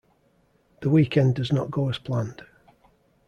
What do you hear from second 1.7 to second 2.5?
as planned.